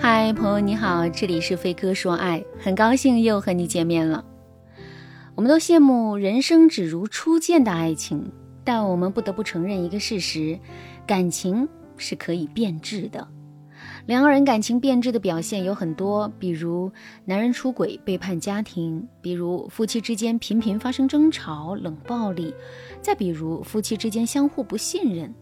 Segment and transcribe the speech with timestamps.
[0.00, 4.24] 嗨，朋友你好，这里是飞哥说爱，很高兴又和你见面了。
[5.34, 8.30] 我们都羡慕人生只如初见的爱情，
[8.62, 10.56] 但我们不得不承认一个事实：
[11.04, 13.26] 感情是可以变质的。
[14.06, 16.92] 两个人感情变质的表现有很多，比如
[17.24, 22.54] 男人出轨背叛家庭，比如夫妻之间频频发生争吵冷暴力，
[23.02, 25.34] 再比如夫妻之间相互不信任。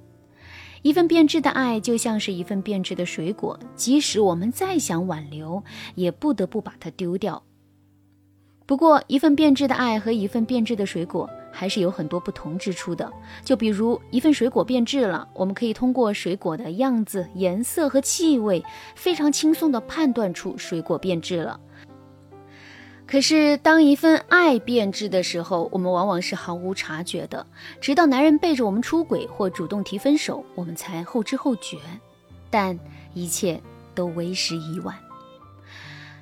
[0.82, 5.62] 一份变质的爱就像是一份变质的水果，即使我们再想挽留，
[5.94, 7.42] 也不得不把它丢掉。
[8.66, 11.28] 不过，一份变质的爱和一份变质的水果。
[11.58, 13.10] 还是有很多不同之处的，
[13.42, 18.62] 就比如一份水果变质了，我们可以通过水果的样子、颜色和气味，
[18.94, 21.58] 非常轻松地判断出水果变质了。
[23.06, 27.46] 可是，当一份爱变质的时候，我们往往是毫无察觉的，
[27.80, 31.78] 直到男人背着我们出轨或主动提分手，我们才后知后觉。
[32.50, 32.76] 但
[33.14, 33.62] 一切
[33.94, 34.98] 都为时已晚。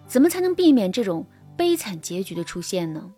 [0.06, 1.26] 怎么才能避免这种
[1.56, 3.10] 悲惨结局的出现呢？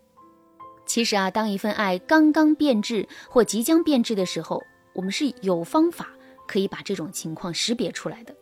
[0.85, 6.07] 其实啊，当一份爱刚刚变质或即将变质的时候，我们是有方法
[6.47, 8.33] 可以把这种情况识别出来的。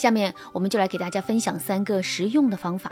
[0.00, 2.90] 下面我们就来给大家分享三个实用的方法。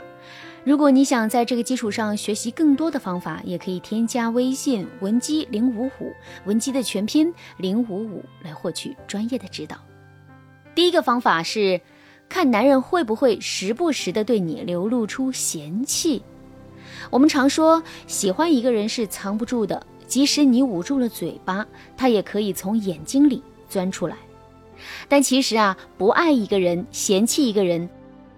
[0.63, 6.13] 如果你想在这个基础上学习更多的方法，也可以添加微信文姬零五五，
[6.45, 9.75] 文姬的全拼零五五来获取专业的指导。
[10.75, 11.81] 第一个方法是
[12.29, 16.21] 看男人会不会时不时的对你流露出嫌弃。
[17.09, 21.65] 我们常说，喜欢一个人是藏不住的，即使你捂住了嘴巴，
[21.97, 24.15] 他也可以从眼睛里钻出来。
[25.07, 27.89] 但其实啊，不爱一个人，嫌弃一个人，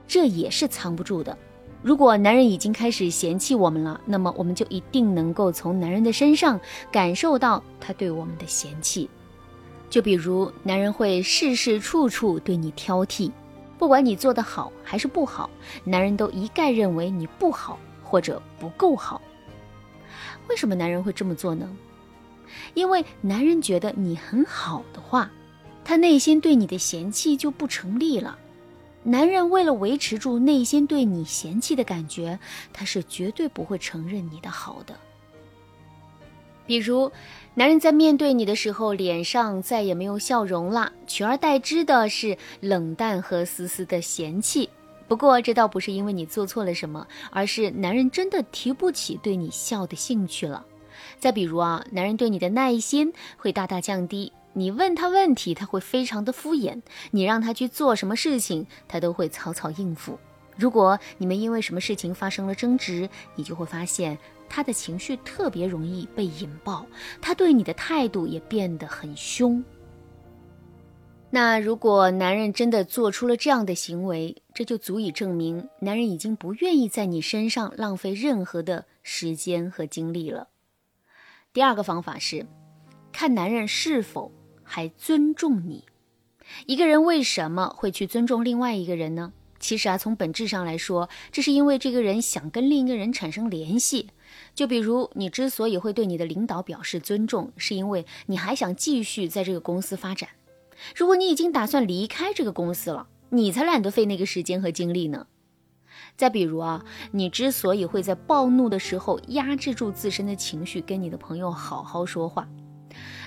[0.07, 1.37] 这也是藏不住的。
[1.81, 6.59] 如果男人已经开始嫌弃我们了，那么我们就一定能够从男人的身上
[6.91, 9.09] 感受到他对我们的嫌弃。
[9.89, 13.31] 就比如，男人会事事处处对你挑剔，
[13.77, 15.49] 不管你做得好还是不好，
[15.83, 17.79] 男人都一概认为你不好。
[18.03, 19.21] 或者不够好，
[20.49, 21.65] 为什么男人会这么做呢？
[22.73, 25.31] 因为男人觉得你很好的话，
[25.83, 28.37] 他内心对你的嫌弃就不成立了。
[29.03, 32.37] 男人为了维持住内心对你嫌弃的感觉，
[32.71, 34.95] 他是绝对不会承认你的好的。
[36.67, 37.11] 比如，
[37.55, 44.69] 男人在面对你的时候，脸上再也没有笑容了，取而代之的是冷淡和丝丝的嫌弃。
[45.07, 50.63] 不过，这倒不是因为你做错了什么，而是男人真的提不起对你笑的兴趣了。
[51.19, 56.81] 再比如啊，男人对你的耐心会大大降低，你问他问题，他会非常的敷衍；
[57.11, 60.19] 你让他去做什么事情，他都会草草应付。
[60.57, 64.17] 如果你们因为什么事情发生了争执，你就会发现
[64.49, 66.85] 他的情绪特别容易被引爆，
[67.21, 69.63] 他对你的态度也变得很凶。
[71.33, 80.49] 那如果男人真的做出了这样的行为，这就足以证明男人已经不愿意在你身上浪费任何的时间和精力了。
[81.53, 82.45] 第二个方法是，
[83.13, 84.29] 看男人是否
[84.71, 85.83] 还尊重你。
[86.65, 89.33] 一个人为什么会去尊重另外一个人呢？
[89.59, 94.07] 其实啊，从本质上来说，这是因为这个人想跟另一个人产生联系。
[94.55, 100.29] 就比如你之所以会对你的领导表示尊重，是因为你还想继续在这个公司发展。
[100.95, 105.27] 如果你已经打算离开这个公司了，你才懒得费那个时间和精力呢。
[106.15, 112.47] 再比如啊，你之所以会在暴怒的时候压制住自身的情绪，跟你的朋友好好说话，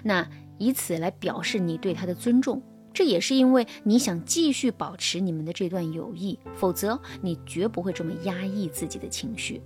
[0.03, 0.26] 那
[0.59, 9.60] 以此来表示你对他的尊重，这也是因为你想继续保持你们的这段友谊，否则你绝不会这么压抑自己的情绪。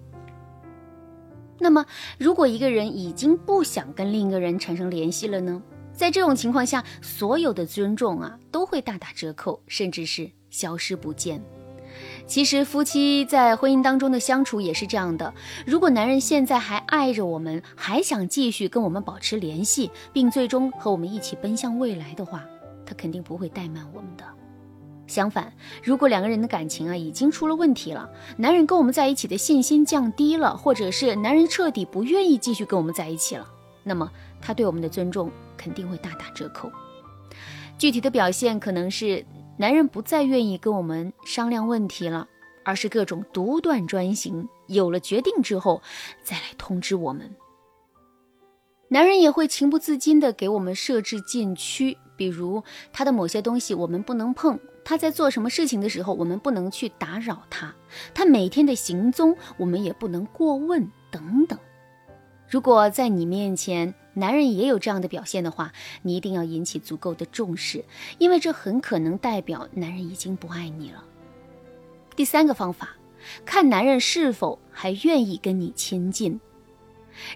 [1.58, 1.84] 那么，
[2.18, 5.62] 如果一个人已经不想跟另一个人产生联系了呢？
[5.92, 11.42] 在这种情况下，所有的尊重啊都会大打折扣，甚至是消失不见。
[12.26, 15.32] 其实夫妻在婚姻当中的相处也是这样的。
[15.66, 22.44] 如果男人现在还爱着我们，还想继续跟我们保持联系，并最终和我们一起奔向未来的话，
[22.84, 24.24] 他肯定不会怠慢我们的。
[25.06, 25.52] 相反，
[25.82, 33.46] 如果两个人的感情啊已经出了问题了，男人跟我们在一起的信心降低了，或者是男人彻底不愿意继续跟我们在一起了，
[33.82, 34.10] 那么
[34.40, 35.30] 他对我们的尊重。
[35.58, 36.70] 肯定会大打折扣。
[37.76, 39.26] 具体的表现可能是
[39.60, 42.28] 男人不再愿意跟我们商量问题了，
[42.64, 44.48] 而是各种独断专行。
[44.68, 45.82] 有了决定之后
[46.22, 47.34] 再来通知我们。
[48.88, 52.62] 男人也会情不自禁地给我们设置禁区，比如
[52.92, 57.74] 他的某些东西我们不能碰，他在做什么事情的时候我们不能去打扰他，
[58.14, 61.58] 他每天的行踪我们也不能过问等等。
[62.48, 65.72] 如果在你面前，男人也有这样的表现的话，
[66.02, 67.84] 你一定要引起足够的重视，
[68.18, 71.04] 因为这很可能代表男人已经不爱你了。
[72.16, 72.96] 第三个方法，
[73.44, 76.40] 看男人是否还愿意跟你亲近。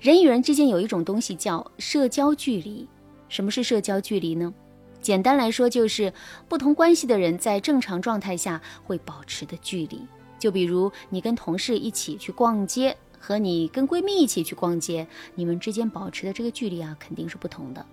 [0.01, 2.89] 人与人之间有一种东西叫社交距离。
[3.29, 4.53] 什么是社交距离呢？
[5.01, 6.13] 简单来说，就是
[6.49, 10.01] 不同关系的人在正常状态下会保持的距离。
[10.39, 17.87] 就比如你跟同事一起去逛街，和你跟闺蜜一起去逛街，你们之间保持的这个距离啊，肯定是不同的。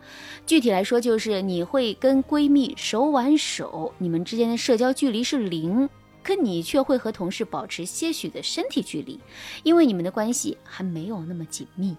[0.47, 5.87] 具体来说，就是你会跟闺蜜手挽手，你们之间的社交距离是零，
[6.23, 9.19] 可你却会和同事保持些许的身体距离，
[9.61, 11.95] 因为你们的关系还没有那么紧密。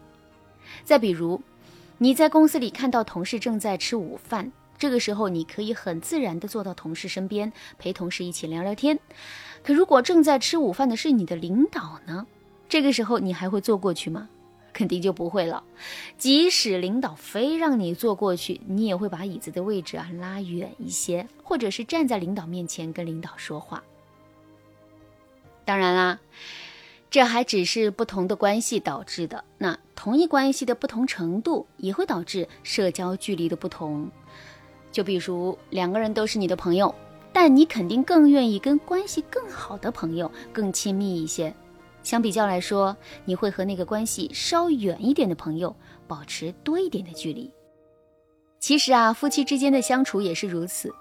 [0.82, 1.40] 再比如，
[1.98, 4.50] 你在公司里看到同事正在吃午饭。
[4.76, 8.98] 这个时候，你可以很自然地坐到同事身边，陪同事一起聊聊天。
[9.62, 12.26] 可如果正在吃午饭的是你的领导呢？
[12.70, 14.30] 这个时候，你还会坐过去吗？
[14.72, 15.64] 肯定就不会了。
[16.16, 23.82] 即使领导非让你坐过去，你也会把椅子的位置啊拉远一些，或者是站在领导面前跟领导说话。
[25.64, 26.20] 当然啦，
[27.10, 29.44] 这还只是不同的关系导致的。
[29.58, 34.08] 那同一关系的不同程度，也会导致社交距离的不同。
[34.92, 36.94] 就比如两个人都是你的朋友，
[37.32, 41.52] 但你肯定更愿意跟关系更好的朋友更亲密一些。
[42.02, 45.74] 相比较来说，你会和那个关系稍远一点的朋友
[46.06, 47.52] 保持多一点的距离。
[48.58, 50.94] 其实啊，夫妻之间的相处也是如此。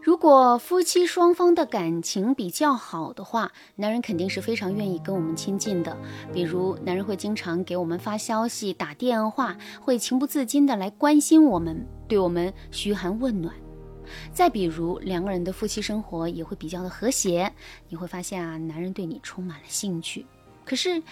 [0.00, 5.94] 如果夫妻双方的感情比较好的话，男人肯定是非常愿意跟我们亲近的。
[6.32, 13.54] 比如，男人会经常给我们发消息、打电话，会情不自禁的来关心我们，对我们嘘寒问暖。
[14.32, 17.52] 再比如，两个人的夫妻生活也会比较的和谐。
[17.88, 20.26] 你会发现啊，男人对你充满了兴趣。
[20.64, 21.02] 可是，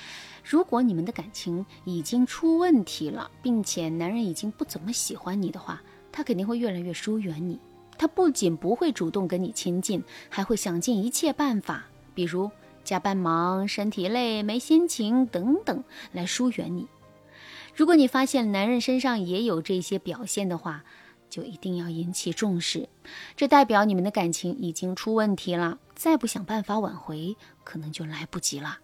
[0.44, 5.82] 如果你们的感情已经出问题了，并且男人已经不怎么喜欢你的话，
[6.12, 7.58] 他肯定会越来越疏远你。
[7.98, 12.50] 他不仅不会主动跟你亲近，还会想尽一切办法，比如
[12.84, 15.82] 加班忙、身体累、没心情等等，
[16.12, 16.86] 来疏远你。
[17.74, 20.84] 如果你发现男人身上也有这些表现的话，
[21.28, 22.88] 就一定要引起重视，
[23.36, 28.78] 这代表你们的感情已经出问题了，再不想办法挽回，可能就来不及了。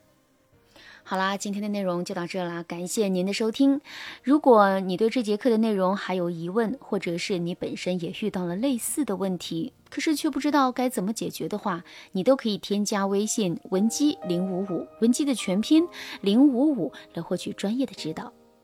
[1.05, 3.81] 好啦，今天的内容就到这啦，感谢您的收听。
[4.23, 15.89] 如果你对这节课的内容还有疑问，或者是你本身也遇到了类似的问题，可是却不知道该怎么解决的话，你都可以添加微信文姬零五五，文姬的全拼
[16.21, 18.33] 零五五，来获取专业的指导。